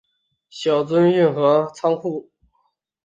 [0.49, 2.31] 小樽运河和仓库